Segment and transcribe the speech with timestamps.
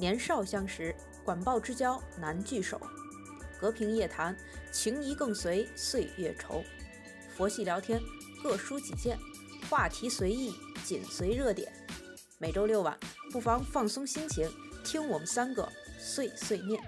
[0.00, 2.80] 年少相识，管鲍之交难聚首。
[3.60, 4.34] 隔屏夜谈，
[4.72, 6.64] 情谊更随岁月稠。
[7.36, 8.00] 佛系聊天，
[8.42, 9.18] 各抒己见，
[9.68, 10.54] 话题随意，
[10.86, 11.70] 紧随热点。
[12.38, 12.98] 每周六晚，
[13.30, 14.50] 不妨放松心情，
[14.82, 16.82] 听我们三个碎碎念。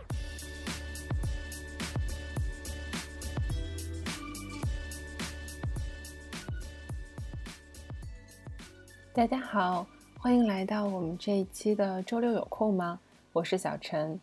[9.13, 9.87] 大家好，
[10.23, 13.01] 欢迎来到我们这一期的周六有空吗？
[13.33, 14.21] 我是小陈。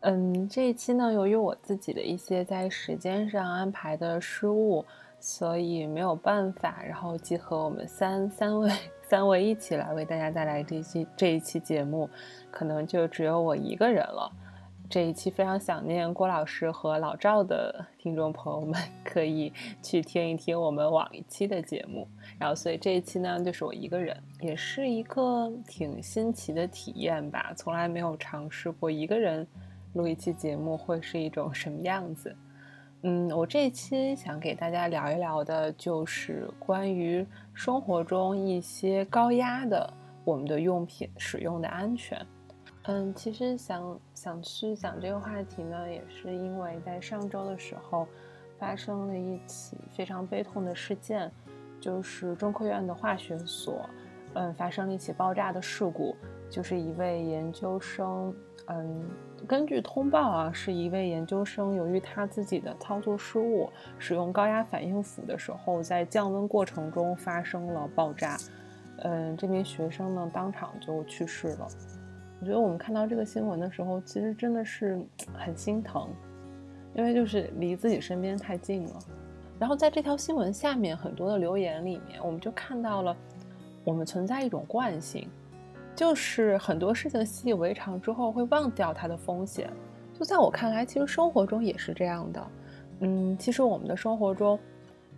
[0.00, 4.84] 嗯，这一期呢，由于我自己的一些在时间上安排的失误，
[5.20, 8.72] 所以没有办法，然后集合我们三三位
[9.08, 12.10] 三位一起来为大家带来这期这一期节目，
[12.50, 14.28] 可能就只有我一个人了。
[14.92, 22.06] 这一期非常想念郭老师和老赵的听众朋友们， 可以去听一听我们往一期的节目。
[22.38, 27.54] 然后，所以这一期呢，就是我一个人，也是一个挺新奇的体验吧。
[27.56, 29.46] 从来没有尝试过一个人
[29.94, 32.36] 录一期节目会是一种什么样子。
[33.00, 39.90] 嗯，我这一期想给大家聊一聊的，就是关于生活中一些高压的
[40.22, 42.20] 我们的用品使用的安全。
[42.86, 48.08] 嗯，其实想想去讲这个话题呢，也是因为在上周的时候，
[48.58, 51.30] 发生了一起非常悲痛的事件，
[51.80, 53.88] 就是中科院的化学所，
[54.34, 56.16] 嗯，发生了一起爆炸的事故，
[56.50, 58.34] 就是一位研究生，
[58.66, 59.08] 嗯，
[59.46, 68.36] 根据通报啊，是一位研究生由于他自己的操作失误，使用高压反应釜的时候，在降温过程中发生了爆炸，
[69.04, 71.68] 嗯，这名学生呢当场就去世了。
[72.42, 75.00] 我觉得我们看到这个新闻的时候，其实真的是
[75.32, 76.08] 很心疼，
[76.92, 78.98] 因为就是离自己身边太近了。
[79.60, 83.16] 然后在这条新闻下面很多的留言里面，我们就看到了
[83.84, 85.28] 我们存在一种惯性，
[85.94, 89.70] 就是很多事情习以为常之后会忘掉它的风险。
[90.12, 92.46] 就在我看来，其实生活中也是这样的。
[93.02, 94.58] 嗯，其实我们的生活中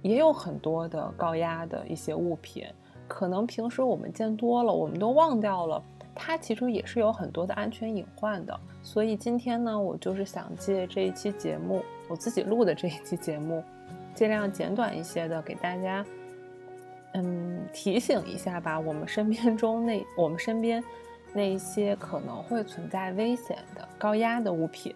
[0.03, 2.67] 也有很多的高压的一些物品，
[3.09, 5.83] 可能平时我们见多了，我们都忘掉了。
[6.15, 13.63] 它其实也是有很多的安全隐患的，所以今天呢，我就是想借这一期节目，我自己录的这一期节目，
[14.15, 16.07] 尽量简短一些的给大家，
[17.15, 20.83] 嗯，提醒一下吧，我们身边中那我们身边
[21.33, 24.95] 那一些可能会存在危险的高压的物品，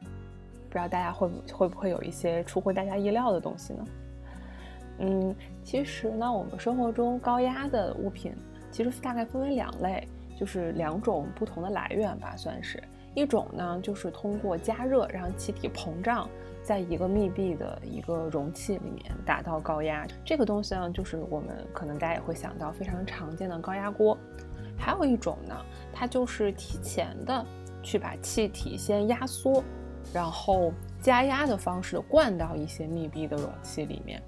[0.00, 3.84] 不知道大家会不会不会有一些出乎大家意料的东西呢？
[5.00, 5.34] 嗯，
[5.64, 8.32] 其实呢，我们生活中高压的物品
[8.70, 10.06] 其实大概分为两类。
[10.38, 12.80] 就是两种不同的来源吧，算是
[13.12, 16.30] 一种呢，就是通过加热让气体膨胀，
[16.62, 20.06] 在一个密闭的一个容器里面达到高压。
[20.24, 24.16] 这个东西呢，就是我们可能大家也会想到非常常见的高压锅。
[24.78, 25.56] 还有一种呢，
[25.92, 27.44] 它就是提前的
[27.82, 29.64] 去把气体先压缩，
[30.14, 34.22] 然后加压的方式灌到一些密闭的容器里面，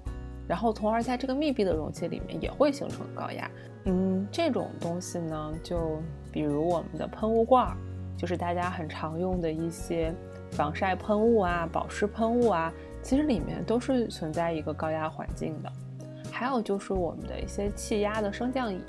[0.45, 3.49] 然后从而在这个密闭的容器里面也会形成高压。
[3.85, 7.75] 嗯，这种东西呢，就比如我们的喷雾罐儿，
[8.15, 10.13] 就是大家很常用的一些
[10.51, 12.71] 防晒喷雾啊、保湿喷雾啊，
[13.01, 15.71] 其实里面都是存在一个高压环境的。
[16.31, 18.79] 还有就是我们的一些气压的升降椅，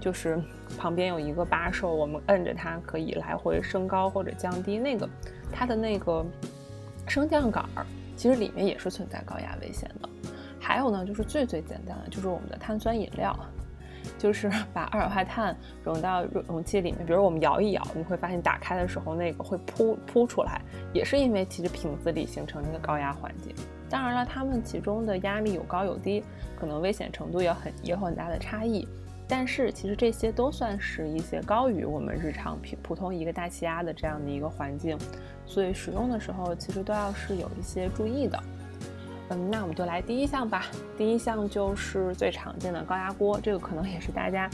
[0.00, 0.42] 就是
[0.78, 5.08] 旁边有一个把手，我们摁着它可以来回升高或者降低，那个
[5.52, 6.24] 它的那个
[7.06, 7.84] 升降杆儿，
[8.16, 10.08] 其实里面也是存在高压危险的。
[10.58, 13.38] 还有呢，就是最最简单的，就是我们的碳酸饮料。
[14.18, 20.60] 就是 把二氧化碳融到容器里面，比如我们摇一摇，你会发现打开的时候那个会扑扑出来，
[20.92, 23.54] 也是因为其实瓶子里形成一个高压环境。
[23.88, 26.22] 当然了，它们其中的压力有高有低，
[26.58, 28.86] 可能危险程度也很也有很大的差异。
[29.30, 34.98] 但是其实这些都算是一些高于我们日常普普通一个大气压的这样的一个环境，
[35.44, 38.42] 所以使用的时候其实都要是有一些注意的。
[39.30, 40.66] 嗯，那我们就来第一项吧。
[40.96, 44.48] 第一项就是最常见的高压锅，这个可能也是大家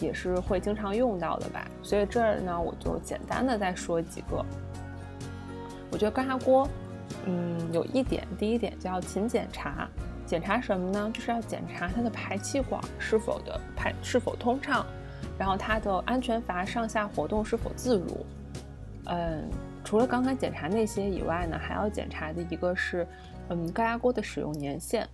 [0.00, 1.66] 也是会经常用到的吧。
[1.82, 4.44] 所以这儿呢，我就简单的再说几个。
[5.92, 6.68] 我觉得高压锅，
[7.26, 9.88] 嗯，有一点，第一点叫勤检查。
[10.26, 11.08] 检查什么呢？
[11.14, 14.84] 就是要检查它的排气管是否的排是否通畅，
[15.38, 18.26] 然后它的安全阀上下活动是否自如。
[19.04, 19.48] 嗯，
[19.86, 23.06] 除了刚刚检查那些以外呢，还要检查的一个是。
[23.48, 25.06] 嗯，高压锅的使用年限，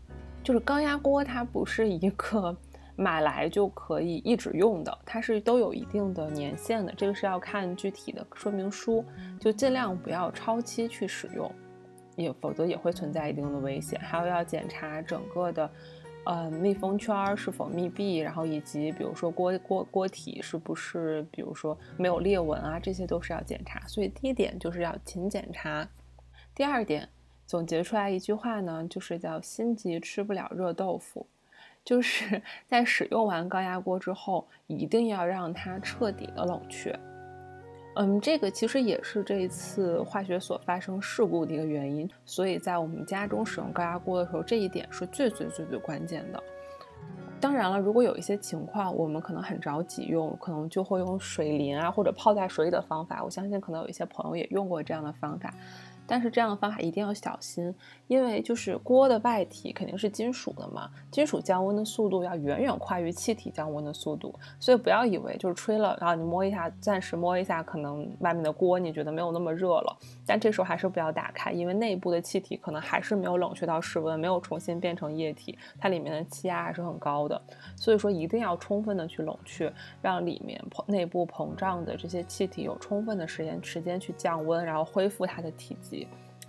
[0.43, 2.57] 就是高压锅它不是一个
[2.97, 6.91] 买来就可以一直用的，它是都有一定的年限的。
[6.97, 9.05] 这个是要看具体的说明书，
[9.39, 11.53] 就尽量不要超期去使用，
[12.17, 14.01] 也否则也会存在一定的危险。
[14.01, 15.71] 还有要检查整个的，
[16.25, 23.81] 呃，密封圈是否密闭，然后以及比如说锅锅锅体是不是，比如说没有裂纹啊，这些都是要检查。
[23.89, 25.89] 所以第一点就是要勤检查。
[26.55, 27.09] 第二点
[27.45, 31.27] 总结出来一句话呢，就是叫心急吃不了热豆腐，
[31.85, 36.97] 就是在使用完高压锅之后，一定要让它彻底的冷却。
[37.95, 46.43] 嗯，这个其实也是这一次化学所发生事故的一个原因，所以在我们家中使用高压锅的时候，这一点是最最最最关键的。
[47.39, 53.23] 当然了，如果有一些情况我们可能很着急用，可能就会用水淋啊或者泡在水里的方法。
[53.23, 55.53] 我相信可能有一些朋友也用过这样的方法。
[56.13, 57.75] 但是这样的方法一定要小心，
[58.07, 77.41] 因为就是锅的外体肯定是金属的嘛，金属降温的速度要远远快于气体降温的速度，所以不要以为就是吹了，然后你摸一下，暂时摸一下，可能外面的锅你觉得没有那么热了，但这时候还是不要打开，因为内部的气体可能还是没有冷却到室温，没有重新变成液体，它里面的气压还是很高的，
[77.75, 79.73] 所以说一定要充分的去冷却，
[80.03, 86.02] 让里面膨内部膨胀的这些气体有充分的时间时间去降温，然后恢复它的体积。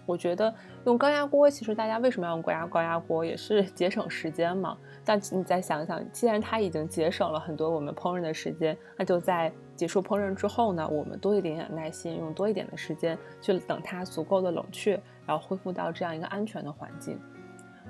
[0.05, 0.53] 我觉得
[0.85, 4.77] 用高压锅，其实大家为什么要用高压高压锅，也是节省时间嘛。
[5.05, 17.19] 但你再想想，既然它已经节省了很多我们烹饪的时间，那就在结束烹饪之后呢，我们多一点点耐心，用多一点的时间去等它足够的冷却，然后恢复到这样一个安全的环境。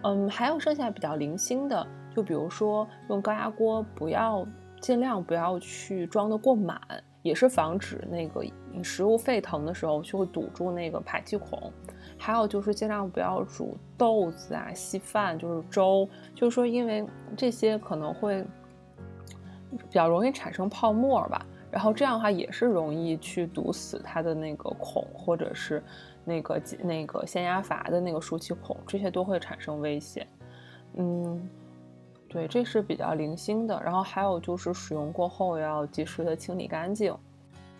[0.03, 4.45] 嗯，还有剩下比较零星的，就比如说用高压锅，不要
[4.81, 6.79] 尽量不要去装的过满。
[7.21, 8.43] 也是防止那个
[8.83, 11.71] 食物沸腾的时候就会堵住那个排气孔，
[12.25, 17.05] 还有就是尽量不要煮豆子啊、稀饭，就是粥，就是说因为
[17.35, 18.41] 这些可能会
[19.71, 25.83] 比较容易产生泡沫吧，然后这样的话也是容易去堵死它的那个孔，或者是
[26.23, 30.25] 那个那个限压阀的那个输气孔，这些都会产生危险。
[30.93, 31.49] 嗯。
[32.29, 33.79] 对，这是比较零星的。
[33.83, 37.13] 然后还有就是使用过后要及时的清理干净，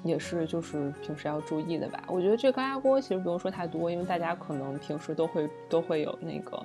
[0.03, 2.03] 也是就是平时要注意的吧。
[2.07, 6.61] 我觉得这高压锅其实不用说太多，因为大家可能平时都会都会有那个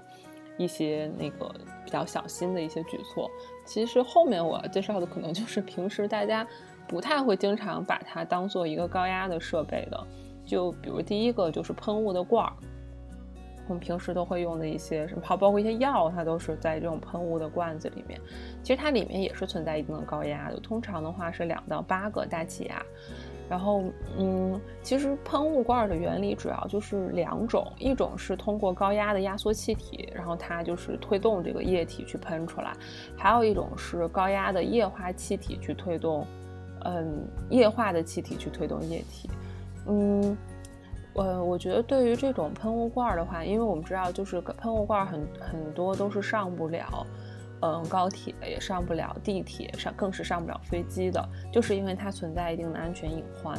[0.56, 1.48] 一些那个
[1.84, 3.30] 比较小心的一些举措。
[3.64, 6.46] 其实后面我要介绍的可能就是平时大家
[6.86, 10.06] 不太会经常把它当做一个高压的设备的，
[10.44, 12.52] 就比如第一个就是喷雾的罐儿。
[13.68, 18.18] 我们平时都会用的一些什么，包括一些药，它都是在这种喷雾的罐子里面。
[18.62, 22.82] 其实它里面也是存在一定的高压的，通常的话是两到八个大气压。
[23.48, 23.82] 然后，
[24.18, 32.72] 嗯，其实喷雾罐的原理主要就是两种，一种是通过高压的压缩气体，然后它就是推动这个液体去喷出来；
[33.16, 36.26] 还有一种是高压的液化气体去推动，
[36.84, 39.30] 嗯，液化的气体去推动液体，
[39.86, 40.36] 嗯。
[41.14, 47.04] 呃，我觉得对于这种喷雾罐的话，因为我们知道，就是喷雾罐很很多都是上不了，
[47.60, 53.58] 嗯，高铁也上不了地铁上，更是上不了飞机的，就是因为它存在一定的安全隐患。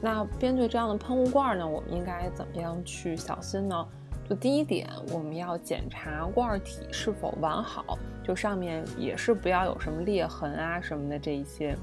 [0.00, 3.86] 那面对这样的喷雾罐呢，我们应该怎么样去小心呢？
[4.28, 11.76] 就第一点，我们要检查罐体是否完好，就上面也是不要有什么裂痕啊什么的这一些。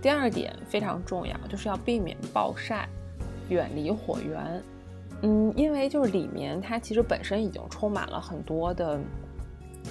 [0.00, 2.88] 第二点非常重要，就是要避免暴晒。
[3.48, 4.62] 远离火源，
[5.22, 8.98] 嗯，因为就是里面它其实本身已经充满了很多的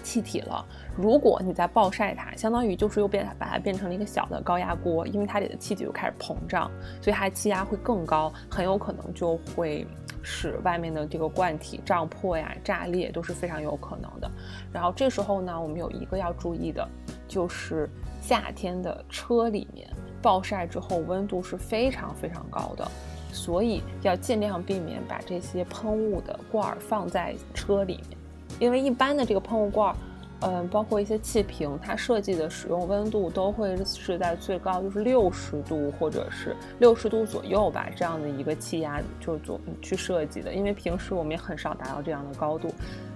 [0.04, 0.66] 气体了。
[0.96, 6.70] 如果你在暴晒它，相当于就是又变把它变成了一个小的高压锅，因为它里的气体又开始膨胀，
[7.02, 9.86] 所以它的气压会更高，很有可能就会
[10.22, 14.30] 使外面的这个罐体胀破呀、炸裂都是非常有可能的。
[14.72, 16.88] 然后这时候呢，我们有一个要注意的，
[17.28, 17.90] 就是
[18.22, 19.90] 夏天的车里面
[20.22, 22.88] 暴晒之后温度是非常非常高的。
[23.34, 28.18] 所以要尽量避免把这些喷雾的罐儿放在车里面，
[28.62, 29.96] 因为一般的这个喷雾罐儿，
[30.42, 40.54] 嗯，包括一些气瓶，它设计的使用温度都会是在最高就是六十度或者是六十度左右吧，这样的一个气压就做去设计的。
[40.54, 42.72] 因为平时我们也很少达到这样的高度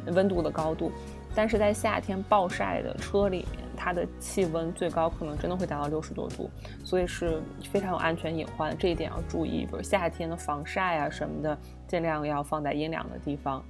[0.08, 0.92] 温度的高度，
[1.36, 3.64] 但是在夏天暴晒的车里面。
[3.78, 6.50] 它的气温最高可能真的会达到六十多度，
[6.84, 9.64] 所以是非常有安全隐患，这一点要注意。
[9.66, 13.64] 比如夏天的防晒啊什么的，尽量要放在阴凉的地方。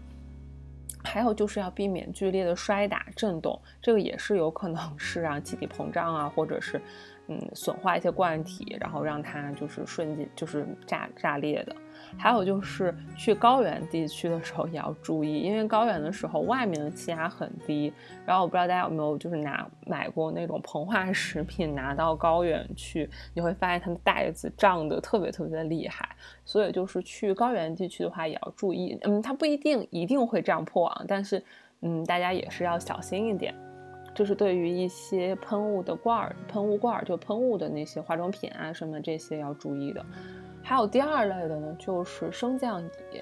[1.06, 6.82] 还有就是要避免剧烈的摔打、震动，这个也是有可能是让气体膨胀啊，或者是
[7.28, 11.76] 嗯损坏一些罐体，然后让它就是瞬间就是炸炸裂的。
[12.18, 17.92] 还有就是去高原地区的时候也要注意，因为高原的时候外面的气压很低。
[18.26, 26.08] 然后我不知道大家有没有就是拿买过那种膨化食品拿到高原去，你会发现它的袋子胀得特别特别的厉害。
[26.44, 31.44] 所以就是去高原地区的话也要注意，嗯，它不一定一定会胀破网，但是
[31.82, 33.54] 嗯大家也是要小心一点。
[34.16, 40.04] 这是对于一些喷雾的罐儿、喷雾罐儿，就喷雾的那些化妆品啊什么这些要注意的。
[40.64, 43.22] 还有第二类的呢，就是升降椅。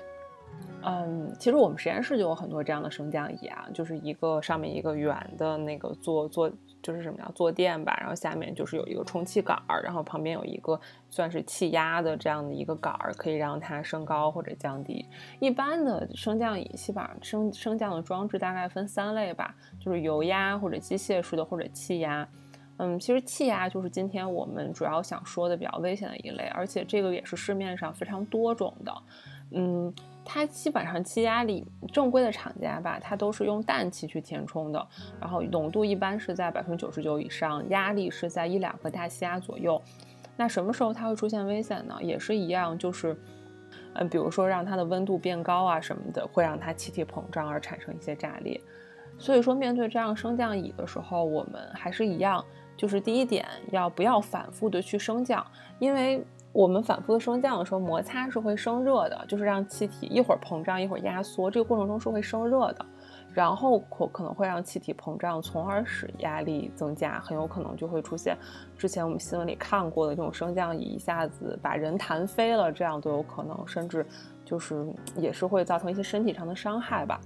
[0.86, 6.52] 嗯，其实我们实验室就有很多这样的升降椅啊，就是一个上面一个圆的那个坐坐，
[6.84, 15.04] 就是什么呀，坐垫吧，然后下面就是有一个充气杆儿，然后旁边有一个算是气压的这样的一个杆儿，可以让它升高或者降低。
[15.40, 22.28] 一般的升降椅基本上升升降的装置大概分三类吧，就是油压或者机械式的或者气压。
[22.78, 28.94] 嗯，其实气压就是今天我们主要想说的比较危险的一类，而且这个也是市面上非常多种的。
[29.52, 29.94] 嗯。
[30.26, 34.88] 它基本上气压里正规的厂家吧，它都是用氮气去填充的，
[35.20, 39.82] 然后浓度一般是在百分之九十九以上，压力是在一两个大气压左右。
[40.38, 41.98] 那什么时候它会出现危险呢？
[42.02, 43.16] 也是一样，就是，
[43.94, 48.60] 嗯，比如说让它的温度变高啊什么的，会让它气体膨胀而产生一些炸裂。
[49.20, 52.44] 所以说，面对这样升降椅的时候，我们还是一样，
[52.76, 55.46] 就是第一点要不要反复的去升降，
[55.80, 56.26] 因为。
[56.54, 62.86] 我们反复的升降的时候，摩擦是会生热的，就是让气体一会儿膨胀一会儿压缩，这个过程中是会生热的，
[63.34, 68.38] 然后可可能会让气体膨胀，从而使压力增加，很有可能就会出现
[68.78, 74.06] 之前我们新闻里看过的这种升降椅一下子把人弹飞了，这样都有可能，甚至
[74.46, 74.86] 就是
[75.18, 77.20] 也是会造成一些身体上的伤害吧。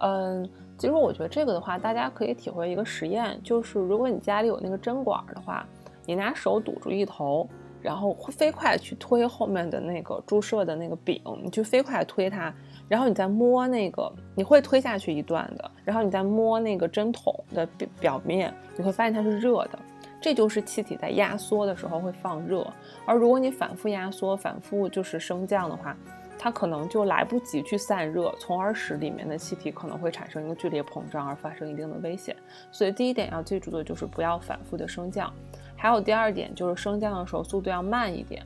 [0.00, 0.44] 嗯，
[0.76, 5.64] 其实我觉得这个的话，大家可以体会一个实验，就是如果你家里有那个针管的话，
[6.04, 7.48] 你拿手堵住一头。
[7.80, 12.52] 然后飞快去推后面的那个注射的那个柄，你去飞快推它，
[12.88, 19.78] 然后你再摸那个，你会推下去一段的，然后你再摸那个针筒的表表面，你会发现它是热的，
[20.20, 22.66] 这就是气体在压缩的时候会放热。
[23.06, 25.96] 而如果你反复压缩、反复就是升降的话，
[26.40, 32.34] 它可能就来不及去散热，从而使里面的气体可能会产生一个剧烈膨胀，而发生一定的危险。
[32.70, 35.32] 所以第一点要记住的就是不要反复的升降。
[35.78, 38.44] 还有第二点就是升降的时候速度要慢一点，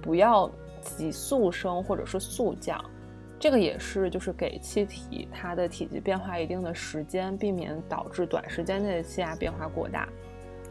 [0.00, 2.82] 不要急速升或者是速降，
[3.38, 10.08] 这个也是就是给气体它的体积变化一定的时间，避免导致短时间内的气压变化过大。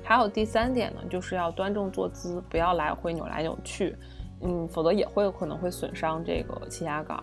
[0.04, 3.96] 还有第三点呢，就是要端正坐姿，不要来回扭来扭去，
[4.42, 7.22] 嗯，否则也会有可能会损伤这个气压杆。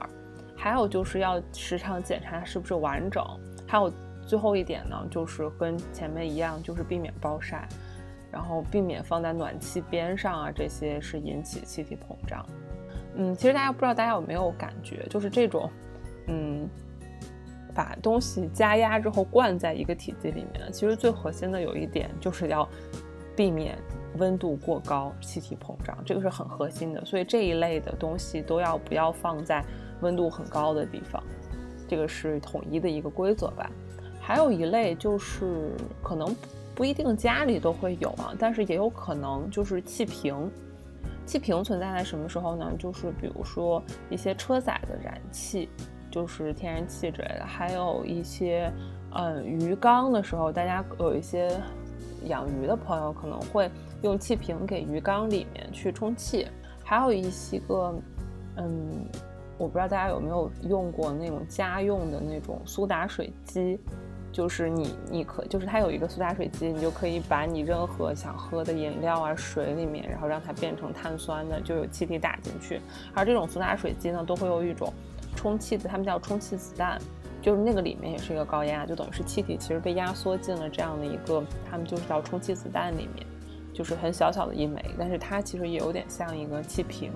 [0.55, 3.25] 还有就是要时常检查是不是完整。
[3.67, 3.93] 还有
[4.25, 7.69] 最后一点呢，就是跟前面一样，就是避免暴晒。
[8.31, 12.45] 然后避免放在暖气边上啊，这些是引起气体膨胀。
[13.15, 15.71] 嗯，其实大家不知道大家有没有感觉，就是这种，
[16.27, 16.69] 嗯，
[17.75, 22.69] 把东西加压之后灌在一个体积里面，其实最核心的有一点就是要
[23.35, 23.79] 避免
[24.19, 27.03] 温度过高，气体膨胀，这个是很核心的。
[27.07, 29.65] 所以这一类的东西都要不要放在
[30.03, 31.23] 温度很高的地方，
[31.89, 33.71] 这个是统一的一个规则吧。
[34.21, 35.71] 还有一类就是
[36.03, 36.37] 可能。
[36.77, 40.49] 不一定家里都会有啊，但是也有可能就是气瓶。
[41.25, 42.71] 气瓶存在在什么时候呢？
[42.79, 45.69] 就是比如说一些车载的燃气，
[46.11, 48.71] 就是天然气之类的，还有一些
[49.13, 51.51] 嗯鱼缸的时候，大家有一些
[52.27, 53.69] 养鱼的朋友可能会
[54.03, 56.47] 用气瓶给鱼缸里面去充气。
[56.85, 57.93] 还有一些个
[58.59, 58.93] 嗯，
[59.59, 63.81] 我不知道大家有没有用过那种家用的那种苏打水机。
[64.37, 72.79] 就是你，你可就是它有一个苏打水机，你就可以把你任何想喝的饮料啊水里面，然后让它变成碳酸的，就有气体打进去。
[73.15, 74.93] 而这种苏打水机呢，都会有一种
[75.35, 77.01] 充气的，他们叫充气子弹，
[77.41, 83.27] 就是那个里面也是一个高压，就等于是气体其实被压缩进了这样的一个，他们就是叫充气子弹里面，
[83.73, 87.11] 就是很小小的一枚，但是它其实也有点像一个气瓶。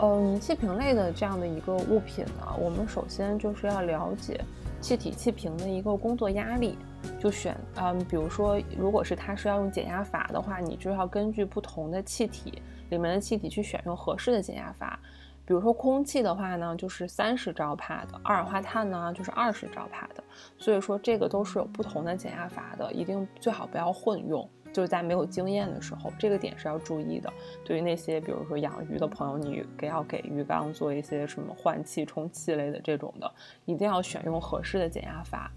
[0.00, 4.40] 嗯，气瓶类的这样的一个物品呢，我们首先就是要了解。
[4.84, 6.76] 气体气瓶的一个工作压力，
[7.18, 15.00] 就选嗯，比如说，如果是它是要用减压阀的话，你就要根据不同的气体里面的气体去选用合适的减压阀。
[15.46, 20.22] 比如说空气的话呢，就是三十兆帕的；二氧化碳呢，就是二十兆帕的。
[20.58, 24.46] 所以说这个都是有不同的减压阀的，一定最好不要混用。
[24.74, 27.32] 就是在没有经验的时候，这个点是要注意的。
[27.64, 33.32] 对于那些比如说养鱼的朋友，你给要给鱼缸做一些什么换气、充气类的这种的，
[33.66, 35.48] 一定要选用合适的减压阀。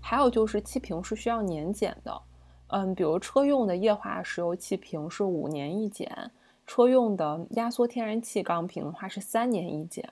[0.00, 2.22] 还有就是气瓶是需要年检的，
[2.68, 6.10] 嗯，比如车用的液化石油气瓶是五年一检，
[6.66, 10.02] 车用的压缩天然气钢瓶的话是三年一检，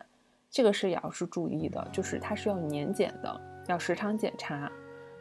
[0.50, 4.70] 这个是也要是注意的，就是它是要年检的，要时常检查。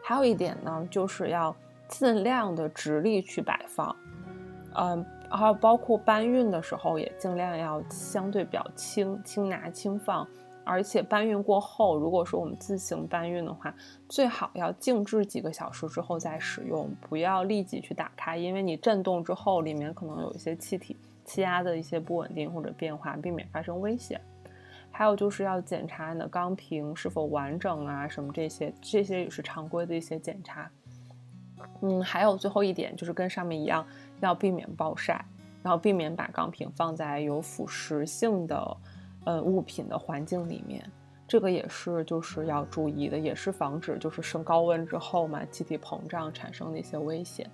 [0.03, 1.55] 还有一点呢，就是要。
[1.89, 3.93] 尽量的直立去摆放，
[4.75, 10.25] 嗯，还有包括搬运的时候也尽量要相对比较轻轻拿轻放，
[10.63, 13.73] 而且搬运过后，如果说我们自行搬运的话，
[14.07, 24.21] 最好要静置几个小时之后再使用，不要立即去打开，因为你震动之后，里面可能有一些气体、气压的一些不稳定或者变化，避免发生危险。
[24.91, 30.69] 还有就是要检查你的钢瓶是否完整啊，什么这些，这些也是常规的一些检查。
[31.81, 33.85] 嗯，还有最后一点就是跟上面一样，
[34.21, 35.25] 要避免暴晒，
[35.63, 38.77] 然后避免把钢瓶放在有腐蚀性的。
[39.25, 40.81] 呃，物品的环境里面，
[41.29, 47.47] 这个也是就是要注意的，也是防止就是升高温之后嘛，气体膨胀产生的一些危险。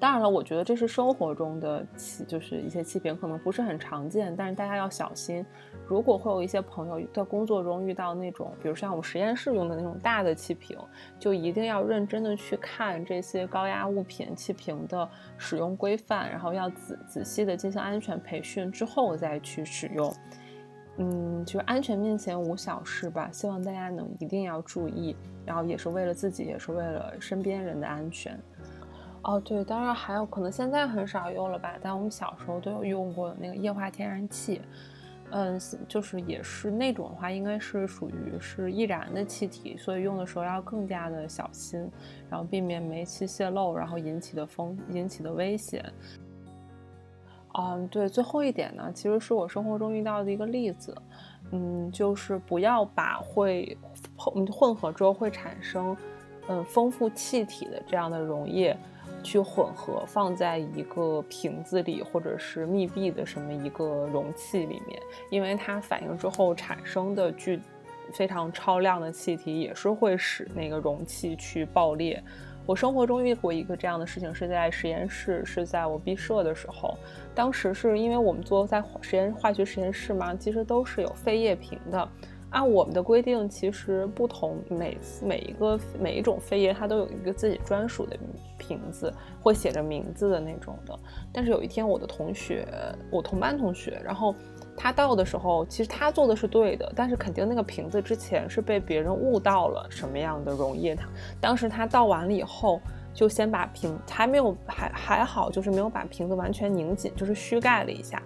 [0.00, 5.46] 当然了，我觉得这是生活中的气，就是一些气瓶可能不是很常见，但是大家要小心。
[5.86, 10.76] 如果会有一些朋友在工作中遇到那种，比如像我们实验室用的那种大的气瓶，
[11.16, 15.08] 就一定要认真的去看这些高压物品气瓶的
[15.38, 20.12] 使用规范，然后要仔仔细的进行安全培训之后再去使用。
[20.98, 25.16] 嗯，就是安全面前无小事吧，希望大家能一定要注意，
[25.46, 28.38] 然后也是为了自己，也是为了身边人的安全。
[29.22, 34.60] 哦，对，当然还有可能现在很少用了吧，但我们小时候都有用过的那个液化天然气，
[35.30, 41.90] 嗯，就是也是那种的话，应该是属于是易燃的气体，所以用的时候要更加的小心，
[42.28, 45.84] 然后避免煤气泄漏，然后引起的风引起的危险。
[47.52, 50.96] 嗯，对，最后一点呢，其实是我生活中遇到的一个例子，
[51.50, 53.76] 嗯，就是不要把会
[54.16, 55.96] 混混合之后会产生
[56.48, 58.76] 嗯丰富气体的这样的溶液
[59.22, 67.60] 去混合放在一个瓶子里或者是密闭的什么一个容器里面，因为它反应之后产生的巨
[68.12, 72.22] 非常超量的气体也是会使那个容器去爆裂。
[72.70, 76.96] 我生活中遇过一个这样的事情，是在实验室，是在我毕设的时候。
[77.34, 82.08] 当时是因为我们做在实验化学实验室嘛，其实都是有废液瓶的。
[82.50, 88.16] 按我们的规定，其实不同每次每一个每一种废液，它都有一个自己专属的
[88.56, 89.12] 瓶子，
[89.42, 90.96] 会写着名字的那种的。
[91.32, 92.64] 但是有一天，我的同学，
[93.10, 94.32] 我同班同学，然后。
[94.82, 100.94] 他倒的时候，其实他做的是对的，但是肯定那个瓶子之前是被别人误倒了什么样的溶液。
[100.94, 101.06] 他
[101.38, 102.80] 当时他倒完了以后，
[103.12, 108.22] 就先把瓶还没有还还好，就是没有把瓶子完全拧紧，就是虚盖了一下，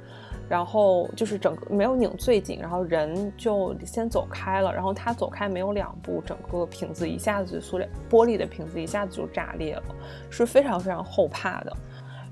[0.49, 4.73] 然后就是整个没有拧最紧，然后人就先走开了。
[4.73, 9.83] 然后他走开没有两步，整个瓶子一下子塑料玻璃的瓶子一下子就炸裂了，
[10.31, 11.77] 是非常非常后怕的。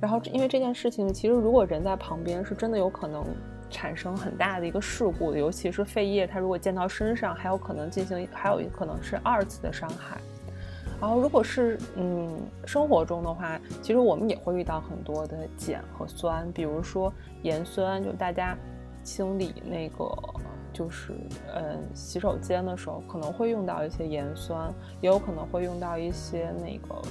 [0.01, 3.27] 然后因为这件事情，其实如果人在旁边，是真的有可能。
[3.73, 10.21] 产生很大的一个事故，尤其是废液，它如果溅到身上，还有可能进行，还有可能是二次的伤害。
[11.01, 18.57] 然后，如果是嗯生活中的话，其实我们也会遇到很多的碱和酸，比如说盐酸，就大家
[19.03, 20.09] 清理那个
[20.73, 21.13] 就是
[21.57, 27.03] 嗯洗手间的时候，可能会用到一些盐酸，也有可能会用到一些那个。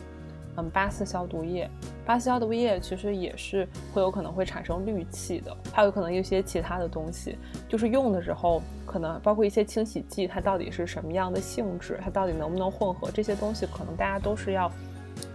[0.57, 1.69] 嗯，八四消毒液，
[2.05, 7.37] 八四消毒液其实也是会有可能会产生氯气的，还有可能一些其他的东西，
[7.69, 14.69] 就是用的时候可能包括一些清洗剂，它到底是什么样的性质，它到底能不能混合这些东西，可能大家都是要，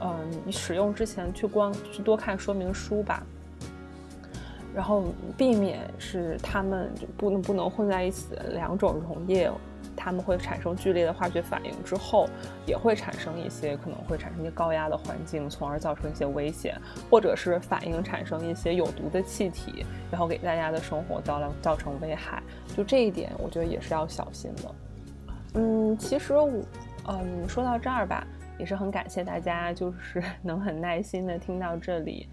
[0.01, 3.25] 嗯，你使用之前去光去多看说明书吧，
[4.75, 9.51] 然后避免是它们就不能不能混在一起的两种溶液。
[9.97, 12.29] 它们会产生剧烈的化学反应之后，
[12.67, 16.79] 也会产生一些可能会产生一些高压的环境，从而造成一些危险，
[17.11, 22.43] 或者是反应产生一些有毒的气体，然后给大家的生活造成造成危害。
[22.77, 24.75] 就这一点，我觉得也是要小心的。
[25.55, 26.63] 嗯，其实我，
[27.09, 28.27] 嗯，说到这儿吧，
[28.59, 32.29] 也是很感谢大家，就是能很耐心的听到这里。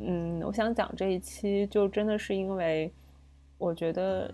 [0.00, 2.92] 嗯，我想讲这一期，就真的是因为
[3.56, 4.30] 我觉得。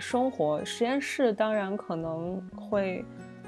[0.00, 3.04] 生活实验室当然可能会，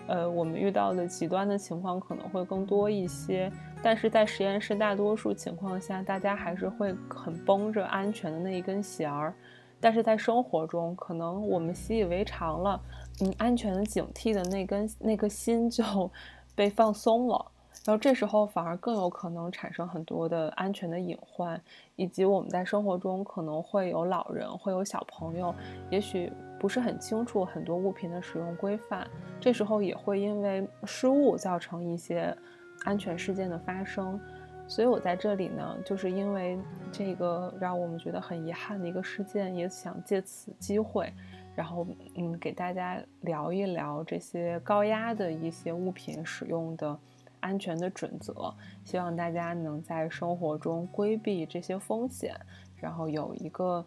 [0.07, 3.51] 呃，我们遇到的极端的情况可能会更多一些，
[3.83, 9.35] 但是在实验室大多数情况下，大家还是会很绷着安全的那一根弦儿，
[9.81, 12.81] 但是在生活中，可能我们习以为常了，
[13.23, 15.83] 嗯，安全的警惕的那根那颗心就
[16.55, 17.47] 被放松了。
[17.85, 21.61] 然后这时候反而更有可能产生很多的安全的隐患，
[21.97, 25.53] 以及我们在生活中可能会有老人，会有小朋友，
[25.91, 29.09] 也许不是很清楚很多物品的使用规范，
[29.41, 32.37] 这时候也会因为失误造成一些
[32.85, 34.21] 安全事件的发生。
[34.69, 36.57] 所以我在这里呢，就是因为
[36.93, 41.13] 这个让我们觉得很遗憾的一个事件，也想借此机会，
[41.57, 46.97] 然后嗯，给大家聊一聊这些高压的一些物品使用的。
[47.43, 52.35] 安全的准则，希望大家能在生活中规避这些风险，
[52.77, 53.85] 然后有一个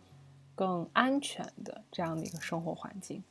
[0.53, 3.23] 更安全的这样的一个生活环境。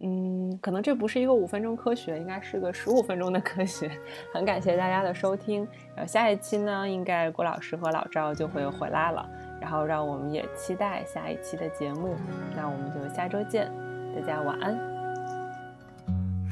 [0.00, 3.90] 嗯，可能这不是一个五分钟科学，应该是个十五分钟的科学。
[4.32, 5.66] 很感谢大家的收听，
[5.96, 9.28] 然后下一期呢，应该郭老师和老赵就会回来了，
[9.60, 12.14] 然后让我们也期待下一期的节目。
[12.54, 13.72] 那我们就下周见，
[14.14, 14.97] 大家晚安。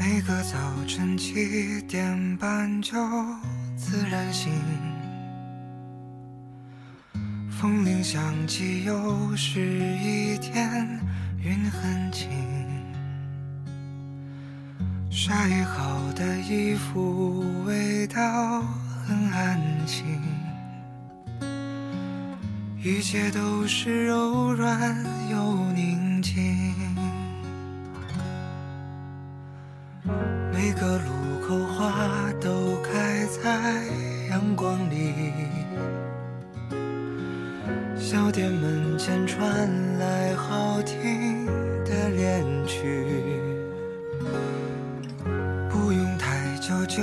[0.08, 2.94] 每个早晨七点半就
[3.76, 4.52] 自然醒，
[7.50, 9.60] 风铃响起，又是
[9.98, 11.00] 一天，
[11.42, 12.30] 云很轻。
[15.10, 18.62] 晒好的衣服，味道
[19.04, 20.04] 很安心，
[22.80, 26.85] 一切都是柔软又宁静。
[30.78, 33.82] 个路口花都开在
[34.28, 35.32] 阳光里，
[37.98, 41.46] 小店门前传来好听
[41.82, 43.06] 的恋曲。
[45.70, 47.02] 不用太久就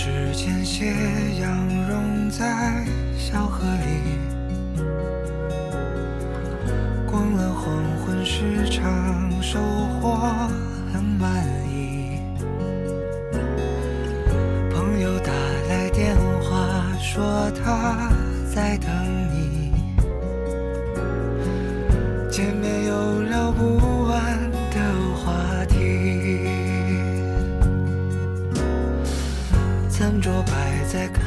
[0.00, 0.94] 指尖，斜
[1.40, 2.86] 阳融在
[3.18, 4.84] 小河里。
[7.04, 8.86] 逛了黄昏市场，
[9.42, 10.16] 收获
[10.92, 12.20] 很满意。
[14.72, 15.32] 朋友打
[15.68, 16.64] 来电话，
[17.00, 18.08] 说他
[18.54, 18.88] 在等
[19.34, 19.57] 你。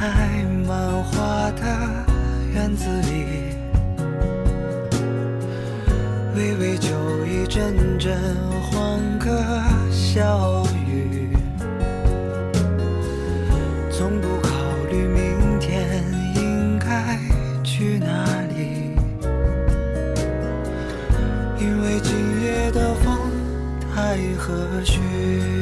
[0.02, 1.64] 开满花的
[2.52, 3.54] 院子里，
[6.34, 6.88] 微微酒
[7.24, 8.12] 意，阵阵
[8.60, 9.30] 欢歌
[9.92, 11.36] 笑语，
[13.92, 14.50] 从不考
[14.90, 16.02] 虑明天
[16.34, 17.16] 应该
[17.62, 18.24] 去哪
[18.56, 18.96] 里，
[21.60, 23.16] 因为今夜的风
[23.94, 24.52] 太和
[24.84, 25.61] 煦。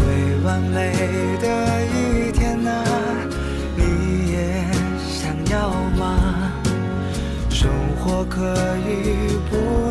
[0.00, 0.08] 最
[0.42, 0.92] 完美
[1.42, 1.46] 的
[1.84, 2.70] 一天啊，
[3.76, 4.64] 你也
[4.98, 6.50] 想要吗？
[7.50, 9.89] 生活可以不